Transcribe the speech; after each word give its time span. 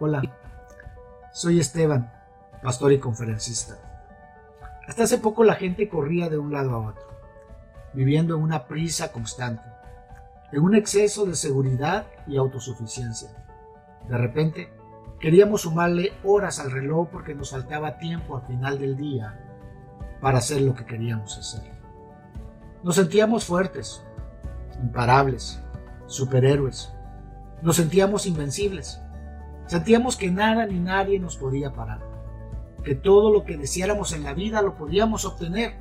Hola, 0.00 0.22
soy 1.32 1.60
Esteban, 1.60 2.12
pastor 2.64 2.92
y 2.92 2.98
conferencista. 2.98 3.76
Hasta 4.88 5.04
hace 5.04 5.18
poco 5.18 5.44
la 5.44 5.54
gente 5.54 5.88
corría 5.88 6.28
de 6.28 6.36
un 6.36 6.52
lado 6.52 6.74
a 6.74 6.88
otro, 6.88 7.04
viviendo 7.92 8.34
en 8.34 8.42
una 8.42 8.66
prisa 8.66 9.12
constante, 9.12 9.62
en 10.50 10.62
un 10.62 10.74
exceso 10.74 11.26
de 11.26 11.36
seguridad 11.36 12.06
y 12.26 12.36
autosuficiencia. 12.36 13.30
De 14.08 14.18
repente, 14.18 14.72
queríamos 15.20 15.62
sumarle 15.62 16.12
horas 16.24 16.58
al 16.58 16.72
reloj 16.72 17.08
porque 17.12 17.36
nos 17.36 17.52
faltaba 17.52 17.98
tiempo 17.98 18.36
al 18.36 18.46
final 18.48 18.80
del 18.80 18.96
día 18.96 19.38
para 20.20 20.38
hacer 20.38 20.60
lo 20.62 20.74
que 20.74 20.86
queríamos 20.86 21.38
hacer. 21.38 21.70
Nos 22.82 22.96
sentíamos 22.96 23.44
fuertes, 23.44 24.02
imparables, 24.82 25.62
superhéroes. 26.06 26.92
Nos 27.62 27.76
sentíamos 27.76 28.26
invencibles. 28.26 29.00
Sentíamos 29.66 30.16
que 30.16 30.30
nada 30.30 30.66
ni 30.66 30.78
nadie 30.78 31.18
nos 31.18 31.36
podía 31.36 31.72
parar, 31.72 32.00
que 32.84 32.94
todo 32.94 33.32
lo 33.32 33.44
que 33.44 33.56
deseáramos 33.56 34.12
en 34.12 34.22
la 34.22 34.34
vida 34.34 34.60
lo 34.60 34.76
podíamos 34.76 35.24
obtener, 35.24 35.74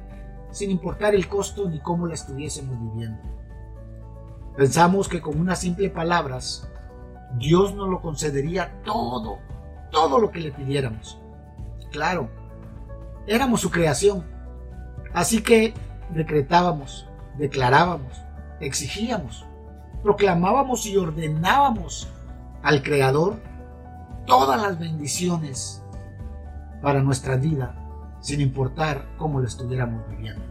sin 0.52 0.72
importar 0.72 1.16
el 1.16 1.28
costo 1.28 1.70
ni 1.70 1.80
cómo 1.80 2.08
la 2.08 2.14
estuviésemos 2.14 2.80
viviendo. 2.80 3.22
Pensamos 4.56 5.10
que 5.10 5.20
con 5.20 5.40
unas 5.40 5.60
simples 5.60 5.92
palabras, 5.92 6.70
Dios 7.38 7.74
nos 7.74 7.90
lo 7.90 8.02
concedería 8.02 8.82
todo, 8.84 9.40
todo 9.92 10.20
lo 10.20 10.32
que 10.32 10.40
le 10.40 10.52
pidiéramos. 10.52 11.20
Claro, 11.92 12.30
éramos 13.28 13.62
su 13.62 13.72
creación, 13.72 14.24
así 15.14 15.42
que 15.42 15.74
decretábamos, 16.12 17.08
declarábamos, 17.38 18.22
exigíamos, 18.60 19.46
proclamábamos 20.04 20.86
y 20.86 20.98
ordenábamos 20.98 22.08
al 22.62 22.84
Creador 22.84 23.42
todas 24.26 24.62
las 24.62 24.80
bendiciones 24.80 25.84
para 26.82 27.02
nuestra 27.02 27.36
vida, 27.38 27.76
sin 28.20 28.42
importar 28.42 29.06
cómo 29.18 29.40
la 29.40 29.48
estuviéramos 29.48 30.08
viviendo. 30.10 30.44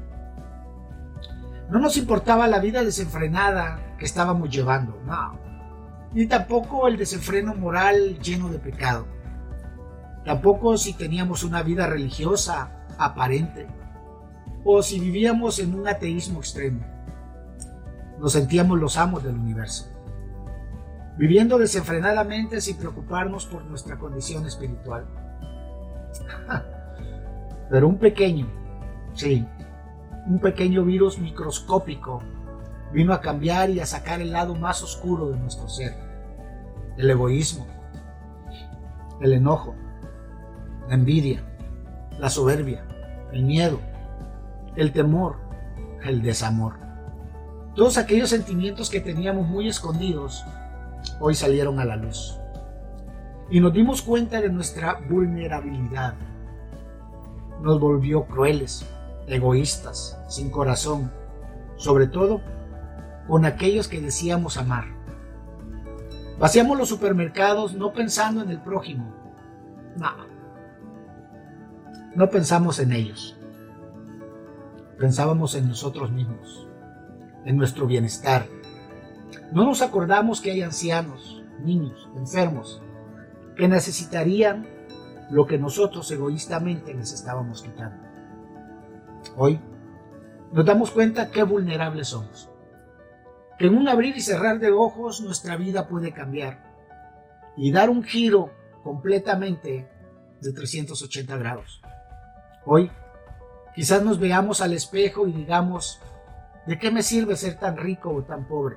No 1.70 1.78
nos 1.78 1.96
importaba 1.96 2.46
la 2.48 2.58
vida 2.58 2.82
desenfrenada 2.84 3.96
que 3.98 4.04
estábamos 4.04 4.50
llevando, 4.50 5.00
no, 5.06 5.38
ni 6.12 6.26
tampoco 6.26 6.88
el 6.88 6.96
desenfreno 6.96 7.54
moral 7.54 8.18
lleno 8.18 8.48
de 8.48 8.58
pecado, 8.58 9.06
tampoco 10.24 10.76
si 10.76 10.92
teníamos 10.92 11.44
una 11.44 11.62
vida 11.62 11.86
religiosa 11.86 12.86
aparente, 12.98 13.66
o 14.64 14.82
si 14.82 15.00
vivíamos 15.00 15.58
en 15.58 15.74
un 15.74 15.88
ateísmo 15.88 16.40
extremo. 16.40 16.84
Nos 18.20 18.32
sentíamos 18.32 18.78
los 18.78 18.96
amos 18.96 19.24
del 19.24 19.34
universo 19.34 19.91
viviendo 21.22 21.56
desenfrenadamente 21.56 22.60
sin 22.60 22.76
preocuparnos 22.78 23.46
por 23.46 23.64
nuestra 23.66 23.96
condición 23.96 24.44
espiritual. 24.44 25.06
Pero 27.70 27.86
un 27.86 27.96
pequeño, 27.96 28.48
sí, 29.14 29.46
un 30.26 30.40
pequeño 30.40 30.84
virus 30.84 31.20
microscópico 31.20 32.24
vino 32.92 33.12
a 33.12 33.20
cambiar 33.20 33.70
y 33.70 33.78
a 33.78 33.86
sacar 33.86 34.20
el 34.20 34.32
lado 34.32 34.56
más 34.56 34.82
oscuro 34.82 35.28
de 35.28 35.38
nuestro 35.38 35.68
ser, 35.68 35.94
el 36.96 37.08
egoísmo, 37.08 37.68
el 39.20 39.34
enojo, 39.34 39.76
la 40.88 40.94
envidia, 40.94 41.44
la 42.18 42.30
soberbia, 42.30 42.84
el 43.30 43.44
miedo, 43.44 43.78
el 44.74 44.90
temor, 44.90 45.36
el 46.02 46.20
desamor. 46.20 46.80
Todos 47.76 47.96
aquellos 47.96 48.30
sentimientos 48.30 48.90
que 48.90 49.00
teníamos 49.00 49.46
muy 49.46 49.68
escondidos 49.68 50.44
hoy 51.22 51.36
salieron 51.36 51.78
a 51.78 51.84
la 51.84 51.96
luz. 51.96 52.36
Y 53.48 53.60
nos 53.60 53.72
dimos 53.72 54.02
cuenta 54.02 54.40
de 54.40 54.48
nuestra 54.48 54.98
vulnerabilidad. 55.08 56.14
Nos 57.62 57.78
volvió 57.78 58.26
crueles, 58.26 58.84
egoístas, 59.28 60.18
sin 60.28 60.50
corazón, 60.50 61.12
sobre 61.76 62.08
todo 62.08 62.40
con 63.28 63.44
aquellos 63.44 63.86
que 63.86 64.00
decíamos 64.00 64.56
amar. 64.56 64.86
Vaciamos 66.40 66.76
los 66.76 66.88
supermercados 66.88 67.74
no 67.74 67.92
pensando 67.92 68.42
en 68.42 68.50
el 68.50 68.60
prójimo. 68.60 69.14
No. 69.96 70.10
No 72.16 72.30
pensamos 72.30 72.80
en 72.80 72.92
ellos. 72.92 73.38
Pensábamos 74.98 75.54
en 75.54 75.68
nosotros 75.68 76.10
mismos, 76.10 76.66
en 77.44 77.56
nuestro 77.56 77.86
bienestar, 77.86 78.46
no 79.52 79.64
nos 79.64 79.82
acordamos 79.82 80.40
que 80.40 80.50
hay 80.50 80.62
ancianos, 80.62 81.42
niños, 81.62 82.08
enfermos, 82.16 82.82
que 83.56 83.68
necesitarían 83.68 84.66
lo 85.30 85.46
que 85.46 85.58
nosotros 85.58 86.10
egoístamente 86.10 86.94
les 86.94 87.12
estábamos 87.12 87.62
quitando. 87.62 88.04
Hoy 89.36 89.60
nos 90.52 90.64
damos 90.64 90.90
cuenta 90.90 91.30
qué 91.30 91.42
vulnerables 91.42 92.08
somos, 92.08 92.50
que 93.58 93.66
en 93.66 93.76
un 93.76 93.88
abrir 93.88 94.16
y 94.16 94.20
cerrar 94.20 94.58
de 94.58 94.70
ojos 94.70 95.20
nuestra 95.20 95.56
vida 95.56 95.88
puede 95.88 96.12
cambiar 96.12 96.72
y 97.56 97.72
dar 97.72 97.90
un 97.90 98.02
giro 98.02 98.50
completamente 98.82 99.88
de 100.40 100.52
380 100.52 101.36
grados. 101.36 101.80
Hoy 102.64 102.90
quizás 103.74 104.02
nos 104.02 104.18
veamos 104.18 104.60
al 104.60 104.72
espejo 104.72 105.26
y 105.26 105.32
digamos, 105.32 106.00
¿de 106.66 106.78
qué 106.78 106.90
me 106.90 107.02
sirve 107.02 107.36
ser 107.36 107.58
tan 107.58 107.76
rico 107.76 108.10
o 108.10 108.22
tan 108.22 108.46
pobre? 108.46 108.76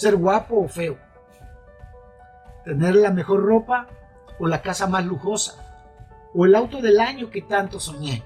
Ser 0.00 0.16
guapo 0.16 0.56
o 0.56 0.66
feo, 0.66 0.96
tener 2.64 2.94
la 2.94 3.10
mejor 3.10 3.44
ropa 3.44 3.86
o 4.38 4.46
la 4.46 4.62
casa 4.62 4.86
más 4.86 5.04
lujosa, 5.04 5.62
o 6.34 6.46
el 6.46 6.54
auto 6.54 6.80
del 6.80 7.00
año 7.00 7.28
que 7.28 7.42
tanto 7.42 7.78
soñé. 7.78 8.24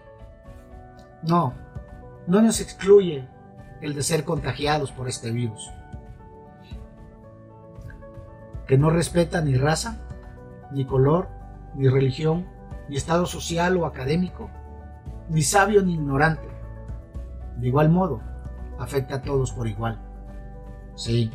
No, 1.24 1.52
no 2.28 2.40
nos 2.42 2.60
excluye 2.60 3.26
el 3.80 3.92
de 3.96 4.04
ser 4.04 4.22
contagiados 4.22 4.92
por 4.92 5.08
este 5.08 5.32
virus, 5.32 5.68
que 8.68 8.78
no 8.78 8.90
respeta 8.90 9.40
ni 9.40 9.56
raza, 9.56 9.98
ni 10.70 10.84
color, 10.84 11.26
ni 11.74 11.88
religión, 11.88 12.46
ni 12.88 12.96
estado 12.96 13.26
social 13.26 13.76
o 13.78 13.84
académico, 13.84 14.48
ni 15.28 15.42
sabio 15.42 15.82
ni 15.82 15.94
ignorante. 15.94 16.46
De 17.56 17.66
igual 17.66 17.88
modo, 17.88 18.20
afecta 18.78 19.16
a 19.16 19.22
todos 19.22 19.50
por 19.50 19.66
igual. 19.66 19.98
Sí, 20.94 21.32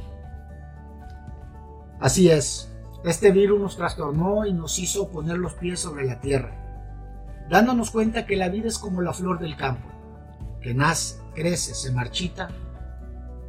Así 1.99 2.29
es, 2.29 2.71
este 3.03 3.31
virus 3.31 3.59
nos 3.59 3.77
trastornó 3.77 4.45
y 4.45 4.53
nos 4.53 4.79
hizo 4.79 5.09
poner 5.09 5.37
los 5.37 5.53
pies 5.53 5.79
sobre 5.81 6.05
la 6.05 6.21
tierra, 6.21 6.51
dándonos 7.49 7.91
cuenta 7.91 8.25
que 8.25 8.37
la 8.37 8.49
vida 8.49 8.67
es 8.67 8.77
como 8.77 9.01
la 9.01 9.13
flor 9.13 9.39
del 9.39 9.57
campo, 9.57 9.87
que 10.61 10.73
nace, 10.73 11.19
crece, 11.35 11.73
se 11.73 11.91
marchita 11.91 12.49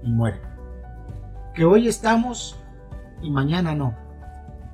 y 0.02 0.10
muere. 0.10 0.40
Que 1.54 1.64
hoy 1.64 1.88
estamos 1.88 2.58
y 3.22 3.30
mañana 3.30 3.74
no. 3.74 3.94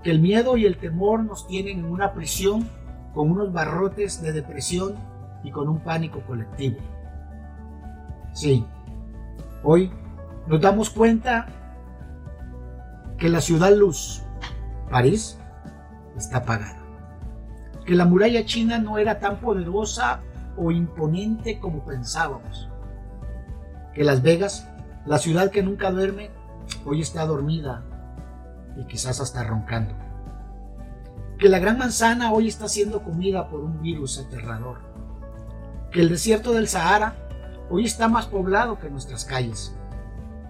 Que 0.02 0.10
el 0.10 0.20
miedo 0.20 0.56
y 0.56 0.66
el 0.66 0.78
temor 0.78 1.24
nos 1.24 1.46
tienen 1.46 1.80
en 1.80 1.84
una 1.86 2.12
prisión 2.12 2.68
con 3.14 3.30
unos 3.30 3.52
barrotes 3.52 4.22
de 4.22 4.32
depresión 4.32 4.94
y 5.42 5.50
con 5.50 5.68
un 5.68 5.80
pánico 5.80 6.20
colectivo. 6.26 6.76
Sí, 8.32 8.64
hoy 9.62 9.90
nos 10.46 10.60
damos 10.60 10.90
cuenta 10.90 11.46
que 13.18 13.28
la 13.28 13.40
ciudad 13.40 13.72
luz, 13.72 14.22
París, 14.90 15.38
está 16.16 16.38
apagada. 16.38 16.78
Que 17.84 17.94
la 17.94 18.04
muralla 18.04 18.44
china 18.44 18.78
no 18.78 18.98
era 18.98 19.18
tan 19.18 19.40
poderosa 19.40 20.20
o 20.56 20.70
imponente 20.70 21.58
como 21.58 21.84
pensábamos. 21.84 22.68
Que 23.94 24.04
Las 24.04 24.22
Vegas, 24.22 24.68
la 25.06 25.18
ciudad 25.18 25.50
que 25.50 25.62
nunca 25.62 25.90
duerme, 25.90 26.30
hoy 26.84 27.00
está 27.00 27.24
dormida 27.24 27.82
y 28.76 28.84
quizás 28.84 29.20
hasta 29.20 29.44
roncando. 29.44 29.94
Que 31.38 31.48
la 31.48 31.58
gran 31.58 31.78
manzana 31.78 32.32
hoy 32.32 32.48
está 32.48 32.68
siendo 32.68 33.02
comida 33.02 33.48
por 33.48 33.60
un 33.60 33.80
virus 33.80 34.18
aterrador. 34.18 34.78
Que 35.90 36.00
el 36.00 36.08
desierto 36.08 36.52
del 36.52 36.68
Sahara 36.68 37.14
hoy 37.70 37.84
está 37.84 38.08
más 38.08 38.26
poblado 38.26 38.78
que 38.78 38.90
nuestras 38.90 39.24
calles. 39.24 39.74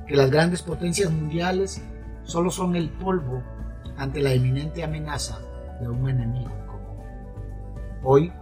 Que 0.07 0.17
las 0.17 0.31
grandes 0.31 0.63
potencias 0.63 1.11
mundiales 1.11 1.83
solo 2.27 2.51
son 2.51 2.77
el 2.77 2.91
polvo 2.91 3.43
ante 3.97 4.21
la 4.21 4.33
eminente 4.33 4.85
amenaza 4.85 5.39
de 5.81 5.89
un 5.89 6.09
enemigo 6.09 6.51
común. 6.67 7.05
Hoy, 8.03 8.33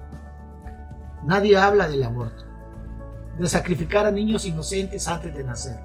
nadie 1.23 1.57
habla 1.57 1.87
del 1.87 2.03
aborto, 2.03 2.45
de 3.39 3.47
sacrificar 3.49 4.07
a 4.07 4.11
niños 4.11 4.47
inocentes 4.47 5.07
antes 5.07 5.35
de 5.35 5.45
nacer. 5.45 5.79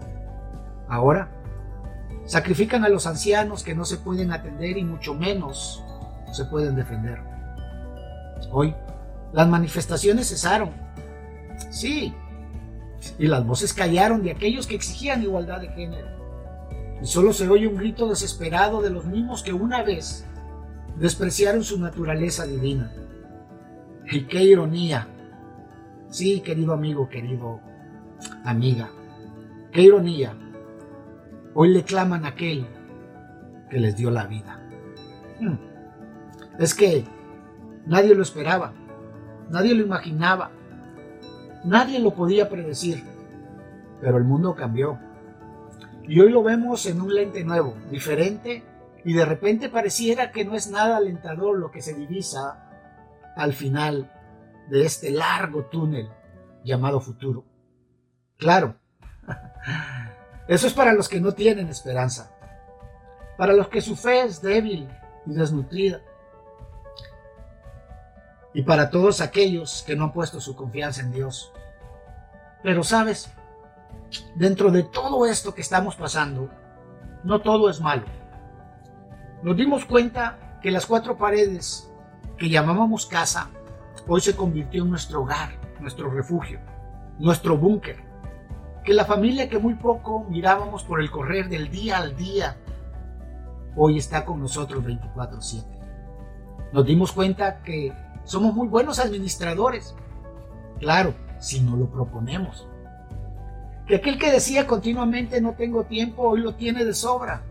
Ahora, 0.88 1.30
sacrifican 2.26 2.84
a 2.84 2.90
los 2.90 3.06
ancianos 3.06 3.64
que 3.64 3.76
no 3.76 3.86
se 3.86 3.98
pueden 3.98 4.32
atender 4.32 4.78
y 4.78 4.84
mucho 4.84 5.14
menos 5.14 5.84
se 6.32 6.46
pueden 6.46 6.76
defender. 6.76 7.20
Hoy, 8.52 8.74
las 9.34 9.48
manifestaciones 9.48 10.30
cesaron. 10.30 10.72
Sí, 11.70 12.16
y 13.18 13.28
las 13.28 13.46
voces 13.46 13.74
callaron 13.74 14.24
de 14.24 14.32
aquellos 14.32 14.66
que 14.66 14.76
exigían 14.76 15.22
igualdad 15.22 15.62
de 15.62 15.70
género 15.70 16.19
y 17.02 17.06
solo 17.06 17.34
se 17.34 17.48
oye 17.48 17.68
un 17.68 17.78
grito 17.78 18.08
desesperado 18.10 18.82
de 18.82 18.90
los 18.90 19.06
mismos 19.06 19.44
que 19.44 19.54
una 19.54 19.84
vez 19.84 20.26
despreciaron 20.98 21.64
su 21.64 21.80
naturaleza 21.80 22.46
divina. 22.46 22.92
Y 24.12 24.26
qué 24.26 24.44
ironía. 24.44 25.08
Sí, 26.10 26.42
querido 26.42 26.74
amigo, 26.74 27.08
querido 27.08 27.62
amiga, 28.44 28.90
qué 29.72 29.84
ironía. 29.84 30.36
Hoy 31.54 31.70
le 31.70 31.84
claman 31.84 32.26
a 32.26 32.30
aquel 32.30 32.68
que 33.70 33.80
les 33.80 33.96
dio 33.96 34.10
la 34.12 34.26
vida. 34.26 34.60
Hmm. 35.40 35.58
Es 36.58 36.74
que 36.74 37.06
nadie 37.86 38.16
lo 38.16 38.24
esperaba, 38.24 38.74
nadie 39.50 39.74
lo 39.76 39.84
imaginaba, 39.84 40.52
nadie 41.64 42.00
lo 42.00 42.14
podía 42.14 42.50
predecir, 42.50 43.04
pero 44.02 44.18
el 44.18 44.24
mundo 44.24 44.56
cambió. 44.56 45.00
Y 46.10 46.20
hoy 46.22 46.32
lo 46.32 46.42
vemos 46.42 46.88
en 46.88 47.00
un 47.02 47.14
lente 47.14 47.44
nuevo, 47.44 47.78
diferente, 47.92 48.64
y 49.06 49.14
de 49.14 49.26
repente 49.26 49.70
pareciera 49.70 50.32
que 50.32 50.44
no 50.44 50.56
es 50.56 50.68
nada 50.68 50.98
alentador 50.98 51.60
lo 51.60 51.70
que 51.70 51.84
se 51.84 51.94
divisa 51.94 52.68
al 53.36 53.54
final 53.54 54.12
de 54.72 54.88
este 54.88 55.12
largo 55.12 55.66
túnel 55.66 56.10
llamado 56.64 57.00
futuro. 57.00 57.46
Claro, 58.38 58.76
eso 60.48 60.66
es 60.66 60.74
para 60.74 60.94
los 60.94 61.08
que 61.08 61.22
no 61.22 61.34
tienen 61.34 61.70
esperanza, 61.70 62.36
para 63.38 63.54
los 63.54 63.68
que 63.68 63.80
su 63.80 63.96
fe 63.96 64.24
es 64.24 64.42
débil 64.42 64.90
y 65.28 65.34
desnutrida, 65.36 66.02
y 68.52 68.64
para 68.64 68.90
todos 68.90 69.22
aquellos 69.22 69.84
que 69.86 69.96
no 69.96 70.06
han 70.06 70.14
puesto 70.14 70.42
su 70.42 70.56
confianza 70.56 71.02
en 71.02 71.12
Dios. 71.12 71.54
Pero 72.64 72.84
sabes, 72.84 73.32
dentro 74.36 74.72
de 74.72 74.84
todo 74.84 75.26
esto 75.26 75.54
que 75.54 75.62
estamos 75.62 75.96
pasando, 75.96 76.50
no 77.24 77.42
todo 77.42 77.70
es 77.70 77.82
malo. 77.82 78.06
Nos 79.44 79.56
dimos 79.56 79.86
cuenta 79.86 80.60
que 80.62 80.72
las 80.72 80.86
cuatro 80.86 81.18
paredes 81.18 81.92
que 82.38 82.50
llamábamos 82.50 83.06
casa 83.06 83.50
hoy 84.08 84.22
se 84.22 84.36
convirtió 84.36 84.84
en 84.84 84.90
nuestro 84.90 85.22
hogar, 85.22 85.52
nuestro 85.80 86.10
refugio, 86.10 86.60
nuestro 87.20 87.58
búnker. 87.58 87.98
Que 88.84 88.94
la 88.94 89.06
familia 89.06 89.50
que 89.50 89.60
muy 89.60 89.76
poco 89.76 90.26
mirábamos 90.30 90.84
por 90.84 91.00
el 91.02 91.12
correr 91.12 91.50
del 91.50 91.70
día 91.70 91.98
al 91.98 92.16
día, 92.16 92.58
hoy 93.76 93.98
está 93.98 94.26
con 94.26 94.40
nosotros 94.40 94.84
24/7. 94.84 95.80
Nos 96.72 96.86
dimos 96.86 97.12
cuenta 97.12 97.62
que 97.62 97.94
somos 98.24 98.54
muy 98.54 98.68
buenos 98.68 99.00
administradores. 99.00 99.96
Claro, 100.80 101.14
si 101.40 101.62
no 101.62 101.76
lo 101.76 101.90
proponemos. 101.90 102.69
Que 103.90 103.96
aquel 103.96 104.20
que 104.20 104.32
decía 104.32 104.68
continuamente 104.68 105.42
no 105.42 105.54
tengo 105.54 105.86
tiempo, 105.86 106.22
hoy 106.22 106.42
lo 106.42 106.54
tiene 106.54 106.86
de 106.86 106.94
sobra. 106.94 107.42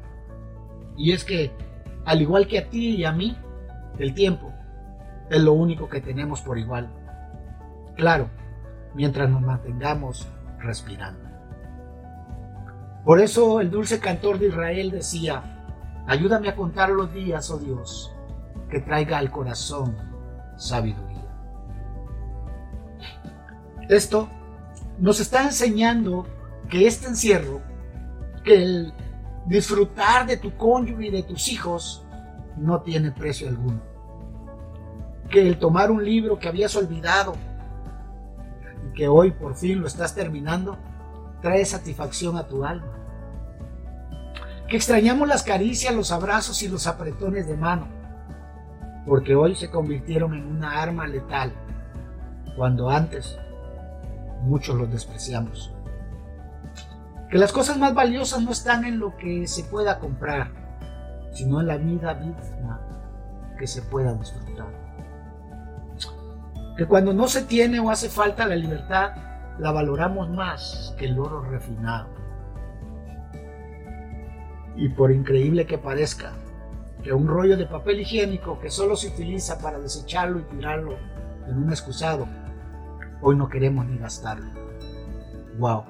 Y 0.96 1.10
es 1.10 1.24
que, 1.24 1.50
al 2.04 2.22
igual 2.22 2.46
que 2.46 2.60
a 2.60 2.70
ti 2.70 2.94
y 2.94 3.04
a 3.04 3.10
mí, 3.10 3.36
el 3.98 4.14
tiempo 4.14 4.52
es 5.28 5.40
lo 5.42 5.52
único 5.54 5.88
que 5.88 6.00
tenemos 6.00 6.40
por 6.40 6.56
igual. 6.56 6.88
Claro, 7.96 8.30
mientras 8.94 9.28
nos 9.28 9.42
mantengamos 9.42 10.28
respirando. 10.60 11.28
Por 13.04 13.18
eso 13.18 13.60
el 13.60 13.72
dulce 13.72 13.98
cantor 13.98 14.38
de 14.38 14.46
Israel 14.46 14.92
decía, 14.92 15.42
ayúdame 16.06 16.50
a 16.50 16.54
contar 16.54 16.90
los 16.90 17.12
días, 17.12 17.50
oh 17.50 17.58
Dios, 17.58 18.14
que 18.70 18.78
traiga 18.78 19.18
al 19.18 19.32
corazón 19.32 19.96
sabiduría. 20.56 21.26
Esto 23.88 24.28
nos 24.98 25.20
está 25.20 25.44
enseñando 25.44 26.26
que 26.68 26.86
este 26.86 27.06
encierro, 27.06 27.60
que 28.44 28.62
el 28.62 28.92
disfrutar 29.46 30.26
de 30.26 30.36
tu 30.36 30.56
cónyuge 30.56 31.06
y 31.06 31.10
de 31.10 31.22
tus 31.22 31.48
hijos 31.48 32.04
no 32.56 32.82
tiene 32.82 33.12
precio 33.12 33.48
alguno. 33.48 33.80
Que 35.30 35.46
el 35.46 35.58
tomar 35.58 35.90
un 35.90 36.04
libro 36.04 36.38
que 36.38 36.48
habías 36.48 36.74
olvidado 36.76 37.34
y 38.88 38.94
que 38.94 39.08
hoy 39.08 39.30
por 39.30 39.54
fin 39.54 39.80
lo 39.80 39.86
estás 39.86 40.14
terminando, 40.14 40.76
trae 41.40 41.64
satisfacción 41.64 42.36
a 42.36 42.46
tu 42.46 42.64
alma. 42.64 42.92
Que 44.68 44.76
extrañamos 44.76 45.28
las 45.28 45.42
caricias, 45.42 45.94
los 45.94 46.12
abrazos 46.12 46.62
y 46.62 46.68
los 46.68 46.86
apretones 46.86 47.46
de 47.46 47.56
mano, 47.56 47.86
porque 49.06 49.34
hoy 49.34 49.54
se 49.54 49.70
convirtieron 49.70 50.34
en 50.34 50.44
una 50.44 50.82
arma 50.82 51.06
letal, 51.06 51.52
cuando 52.56 52.90
antes 52.90 53.38
muchos 54.42 54.76
los 54.76 54.90
despreciamos. 54.90 55.72
Que 57.30 57.38
las 57.38 57.52
cosas 57.52 57.76
más 57.76 57.94
valiosas 57.94 58.42
no 58.42 58.52
están 58.52 58.84
en 58.84 58.98
lo 58.98 59.16
que 59.16 59.46
se 59.46 59.64
pueda 59.64 59.98
comprar, 59.98 60.50
sino 61.32 61.60
en 61.60 61.66
la 61.66 61.76
vida 61.76 62.14
misma 62.14 62.80
que 63.58 63.66
se 63.66 63.82
pueda 63.82 64.14
disfrutar. 64.14 64.68
Que 66.76 66.86
cuando 66.86 67.12
no 67.12 67.26
se 67.26 67.42
tiene 67.42 67.80
o 67.80 67.90
hace 67.90 68.08
falta 68.08 68.46
la 68.46 68.56
libertad, 68.56 69.12
la 69.58 69.72
valoramos 69.72 70.30
más 70.30 70.94
que 70.96 71.06
el 71.06 71.18
oro 71.18 71.42
refinado. 71.42 72.08
Y 74.76 74.88
por 74.90 75.10
increíble 75.10 75.66
que 75.66 75.76
parezca, 75.76 76.32
que 77.02 77.12
un 77.12 77.26
rollo 77.26 77.56
de 77.56 77.66
papel 77.66 78.00
higiénico 78.00 78.58
que 78.60 78.70
solo 78.70 78.96
se 78.96 79.08
utiliza 79.08 79.58
para 79.58 79.78
desecharlo 79.78 80.38
y 80.38 80.42
tirarlo 80.44 80.96
en 81.48 81.58
un 81.58 81.70
excusado 81.70 82.26
Hoy 83.20 83.36
no 83.36 83.48
queremos 83.48 83.86
ni 83.86 83.98
gastarlo. 83.98 84.50
¡Wow! 85.58 85.84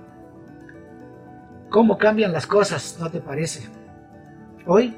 ¿Cómo 1.70 1.98
cambian 1.98 2.32
las 2.32 2.46
cosas, 2.46 2.96
no 2.98 3.10
te 3.10 3.20
parece? 3.20 3.68
Hoy 4.66 4.96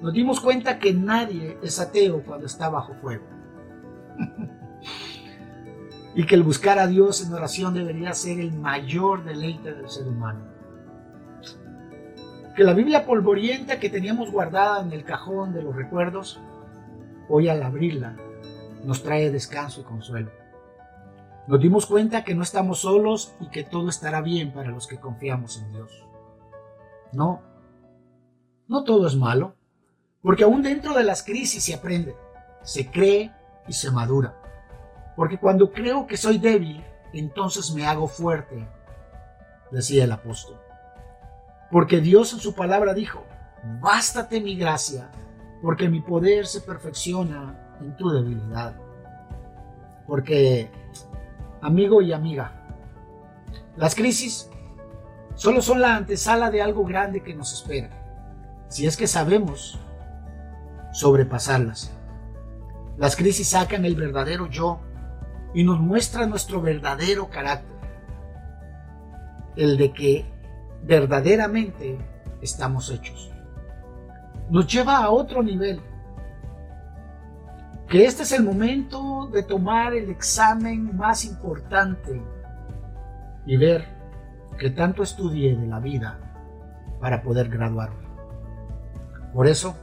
nos 0.00 0.12
dimos 0.12 0.40
cuenta 0.40 0.78
que 0.78 0.94
nadie 0.94 1.58
es 1.62 1.78
ateo 1.78 2.22
cuando 2.22 2.46
está 2.46 2.68
bajo 2.70 2.94
fuego. 2.94 3.24
y 6.14 6.24
que 6.24 6.34
el 6.34 6.42
buscar 6.42 6.78
a 6.78 6.86
Dios 6.86 7.24
en 7.26 7.34
oración 7.34 7.74
debería 7.74 8.14
ser 8.14 8.40
el 8.40 8.52
mayor 8.54 9.24
deleite 9.24 9.74
del 9.74 9.90
ser 9.90 10.08
humano. 10.08 10.40
Que 12.56 12.64
la 12.64 12.72
Biblia 12.72 13.04
polvorienta 13.04 13.78
que 13.78 13.90
teníamos 13.90 14.32
guardada 14.32 14.80
en 14.80 14.92
el 14.92 15.04
cajón 15.04 15.52
de 15.52 15.62
los 15.62 15.76
recuerdos, 15.76 16.40
hoy 17.28 17.48
al 17.48 17.62
abrirla 17.62 18.16
nos 18.82 19.02
trae 19.02 19.30
descanso 19.30 19.82
y 19.82 19.84
consuelo. 19.84 20.30
Nos 21.46 21.60
dimos 21.60 21.86
cuenta 21.86 22.24
que 22.24 22.34
no 22.34 22.42
estamos 22.42 22.80
solos 22.80 23.34
y 23.40 23.48
que 23.48 23.62
todo 23.62 23.88
estará 23.88 24.20
bien 24.20 24.52
para 24.52 24.70
los 24.70 24.86
que 24.86 24.98
confiamos 24.98 25.58
en 25.58 25.72
Dios. 25.72 26.04
No, 27.12 27.40
no 28.66 28.82
todo 28.82 29.06
es 29.06 29.14
malo, 29.14 29.54
porque 30.22 30.42
aún 30.42 30.62
dentro 30.62 30.92
de 30.92 31.04
las 31.04 31.22
crisis 31.22 31.62
se 31.62 31.74
aprende, 31.74 32.16
se 32.62 32.90
cree 32.90 33.32
y 33.68 33.72
se 33.72 33.92
madura. 33.92 34.42
Porque 35.14 35.38
cuando 35.38 35.72
creo 35.72 36.06
que 36.06 36.16
soy 36.16 36.38
débil, 36.38 36.84
entonces 37.12 37.72
me 37.72 37.86
hago 37.86 38.08
fuerte, 38.08 38.68
decía 39.70 40.04
el 40.04 40.12
apóstol. 40.12 40.58
Porque 41.70 42.00
Dios 42.00 42.32
en 42.32 42.40
su 42.40 42.54
palabra 42.54 42.92
dijo, 42.92 43.24
bástate 43.80 44.40
mi 44.40 44.56
gracia, 44.56 45.10
porque 45.62 45.88
mi 45.88 46.00
poder 46.00 46.46
se 46.46 46.60
perfecciona 46.60 47.76
en 47.80 47.96
tu 47.96 48.10
debilidad. 48.10 48.76
Porque 50.06 50.70
amigo 51.60 52.02
y 52.02 52.12
amiga. 52.12 52.52
Las 53.76 53.94
crisis 53.94 54.50
solo 55.34 55.60
son 55.60 55.80
la 55.80 55.96
antesala 55.96 56.50
de 56.50 56.62
algo 56.62 56.84
grande 56.84 57.22
que 57.22 57.34
nos 57.34 57.52
espera, 57.52 57.90
si 58.68 58.86
es 58.86 58.96
que 58.96 59.06
sabemos 59.06 59.78
sobrepasarlas. 60.92 61.92
Las 62.96 63.16
crisis 63.16 63.50
sacan 63.50 63.84
el 63.84 63.94
verdadero 63.94 64.48
yo 64.48 64.80
y 65.52 65.62
nos 65.64 65.78
muestran 65.78 66.30
nuestro 66.30 66.62
verdadero 66.62 67.28
carácter, 67.28 67.76
el 69.56 69.76
de 69.76 69.92
que 69.92 70.24
verdaderamente 70.82 71.98
estamos 72.40 72.90
hechos. 72.90 73.30
Nos 74.48 74.66
lleva 74.66 74.98
a 74.98 75.10
otro 75.10 75.42
nivel 75.42 75.80
que 77.88 78.04
este 78.04 78.24
es 78.24 78.32
el 78.32 78.42
momento 78.42 79.28
de 79.32 79.42
tomar 79.42 79.94
el 79.94 80.10
examen 80.10 80.96
más 80.96 81.24
importante 81.24 82.20
y 83.46 83.56
ver 83.56 83.84
que 84.58 84.70
tanto 84.70 85.02
estudié 85.02 85.56
de 85.56 85.66
la 85.66 85.78
vida 85.78 86.18
para 87.00 87.22
poder 87.22 87.48
graduarme. 87.48 88.06
Por 89.32 89.46
eso, 89.46 89.76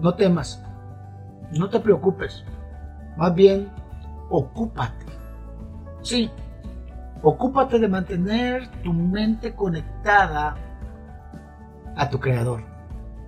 no 0.00 0.14
temas, 0.14 0.62
no 1.52 1.68
te 1.68 1.80
preocupes, 1.80 2.44
más 3.16 3.34
bien 3.34 3.68
ocúpate. 4.30 5.04
Sí, 6.02 6.30
ocúpate 7.22 7.78
de 7.78 7.88
mantener 7.88 8.66
tu 8.82 8.94
mente 8.94 9.54
conectada 9.54 10.56
a 11.96 12.08
tu 12.08 12.18
Creador. 12.18 12.62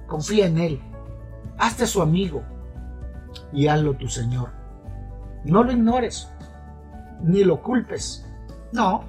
Confía 0.06 0.46
en 0.46 0.58
Él, 0.58 0.80
hazte 1.58 1.86
su 1.86 2.00
amigo, 2.00 2.42
y 3.52 3.68
hazlo 3.68 3.94
tu 3.94 4.08
Señor. 4.08 4.50
No 5.44 5.62
lo 5.62 5.72
ignores, 5.72 6.28
ni 7.22 7.44
lo 7.44 7.62
culpes. 7.62 8.26
No, 8.72 9.04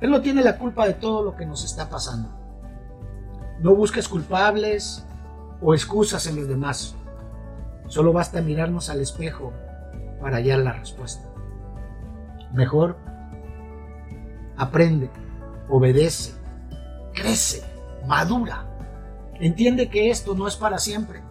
Él 0.00 0.10
no 0.10 0.20
tiene 0.20 0.42
la 0.42 0.58
culpa 0.58 0.86
de 0.86 0.94
todo 0.94 1.22
lo 1.22 1.36
que 1.36 1.46
nos 1.46 1.64
está 1.64 1.88
pasando. 1.88 2.30
No 3.60 3.74
busques 3.74 4.08
culpables 4.08 5.06
o 5.60 5.74
excusas 5.74 6.26
en 6.26 6.36
los 6.36 6.48
demás. 6.48 6.94
Solo 7.88 8.12
basta 8.12 8.42
mirarnos 8.42 8.90
al 8.90 9.00
espejo 9.00 9.52
para 10.20 10.36
hallar 10.36 10.58
la 10.58 10.72
respuesta. 10.72 11.28
Mejor, 12.52 12.96
aprende, 14.56 15.10
obedece, 15.68 16.34
crece, 17.14 17.62
madura. 18.06 18.66
Entiende 19.34 19.88
que 19.88 20.10
esto 20.10 20.34
no 20.34 20.48
es 20.48 20.56
para 20.56 20.78
siempre. 20.78 21.22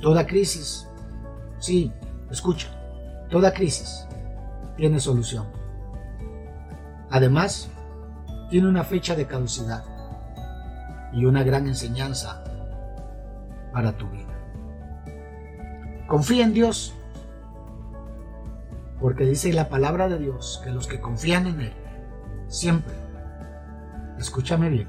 Toda 0.00 0.26
crisis, 0.26 0.88
sí, 1.58 1.92
escucha, 2.30 2.68
toda 3.30 3.52
crisis 3.52 4.06
tiene 4.76 5.00
solución. 5.00 5.46
Además, 7.10 7.68
tiene 8.50 8.68
una 8.68 8.84
fecha 8.84 9.14
de 9.14 9.26
caducidad 9.26 9.84
y 11.12 11.24
una 11.24 11.42
gran 11.42 11.66
enseñanza 11.66 12.44
para 13.72 13.96
tu 13.96 14.08
vida. 14.10 14.34
Confía 16.06 16.44
en 16.44 16.52
Dios, 16.52 16.94
porque 19.00 19.24
dice 19.24 19.52
la 19.52 19.68
palabra 19.68 20.08
de 20.08 20.18
Dios 20.18 20.60
que 20.64 20.70
los 20.70 20.86
que 20.86 21.00
confían 21.00 21.46
en 21.46 21.60
Él, 21.60 21.74
siempre, 22.48 22.94
escúchame 24.18 24.68
bien, 24.68 24.88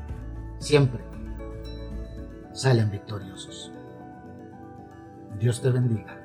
siempre 0.60 1.04
salen 2.54 2.90
victoriosos. 2.90 3.75
Dios 5.40 5.62
te 5.62 5.70
bendiga. 5.70 6.25